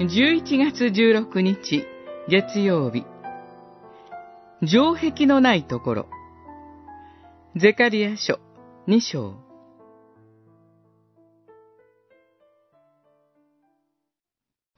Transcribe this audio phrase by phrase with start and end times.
[0.00, 1.84] 11月16日
[2.26, 3.04] 月曜日
[4.66, 6.06] 城壁のないところ
[7.54, 8.40] ゼカリア書
[8.88, 9.34] 2章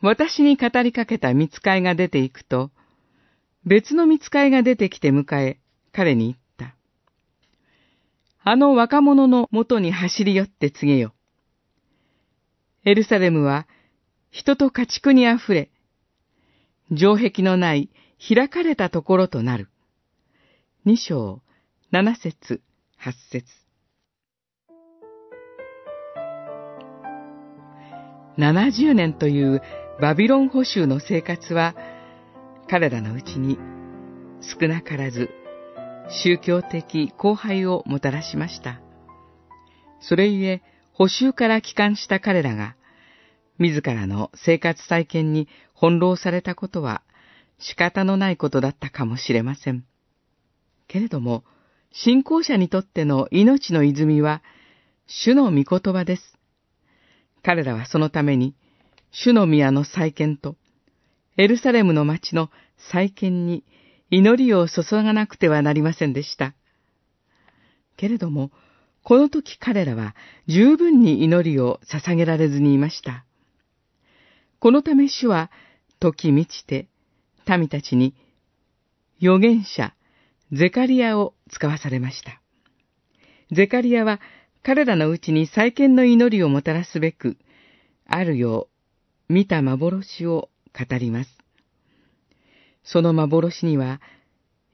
[0.01, 2.73] 私に語りかけた見つかいが出ていくと、
[3.65, 5.61] 別の見つかいが出てきて迎え、
[5.93, 6.75] 彼に言った。
[8.43, 11.15] あの若者のもとに走り寄って告げよ。
[12.85, 13.69] エルサレムは
[14.33, 15.71] 人と家畜にあふれ、
[16.97, 19.69] 城壁のない開かれたところとなる。
[20.87, 21.43] 二章、
[21.91, 22.63] 七節、
[22.97, 23.45] 八節。
[28.39, 29.61] 七十年という
[30.01, 31.77] バビロン捕囚の生活は、
[32.71, 33.59] 彼らのうちに
[34.41, 35.29] 少なからず
[36.09, 38.81] 宗教的荒廃をもたらしました。
[40.01, 40.63] それゆえ、
[40.95, 42.77] 補修から帰還した彼らが、
[43.63, 47.03] 自らの生活再建に翻弄されたことは
[47.59, 49.85] 仕方のないことだったかもしれません。
[50.89, 51.45] けれども、
[51.93, 54.43] 信仰者にとっての命の泉は、
[55.07, 56.39] 主の御言葉です。
[57.43, 58.55] 彼らはそのために、
[59.11, 60.57] 主の宮の再建と、
[61.37, 62.51] エルサレムの町の
[62.91, 63.65] 再建に
[64.11, 66.55] 祈りを注がなくてはなりませんでした。
[67.97, 68.51] けれども、
[69.03, 70.15] この時彼らは
[70.47, 73.25] 十分に祈りを捧げられずにいました。
[74.63, 75.51] このため主は
[75.99, 76.87] 時満ちて
[77.49, 78.15] 民たちに
[79.21, 79.93] 預言者
[80.53, 82.41] ゼカリアを使わされました。
[83.51, 84.21] ゼカリアは
[84.63, 87.39] 彼らのうちに再建の祈りをもたらすべく、
[88.07, 88.69] あるよ
[89.29, 91.31] う見た幻を語ります。
[92.85, 94.01] その幻には、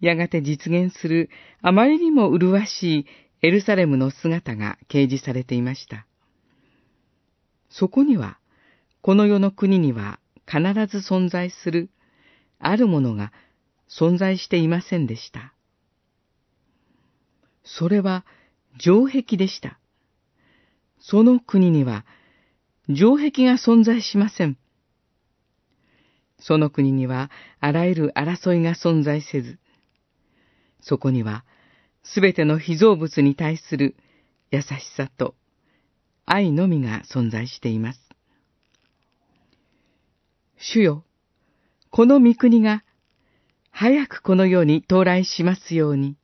[0.01, 1.31] やがて実現する
[1.63, 3.07] あまりにも麗しい
[3.41, 6.07] エルサレムの姿が掲示されていました。
[7.71, 8.39] そこには、
[9.01, 11.91] この世の国には必ず存在する
[12.59, 13.33] あるものが
[13.89, 15.55] 存在していませんでした。
[17.65, 18.25] それは
[18.79, 19.79] 城壁でした。
[20.99, 22.05] その国には
[22.93, 24.57] 城壁が存在しません。
[26.41, 27.31] その国には
[27.61, 29.59] あらゆる争いが存在せず、
[30.81, 31.45] そこには
[32.03, 33.97] すべての被造物に対する
[34.51, 35.35] 優しさと
[36.25, 38.08] 愛のみが存在しています。
[40.61, 41.05] 主よ、
[41.91, 42.83] この御国が
[43.71, 46.17] 早くこの世に到来しますように。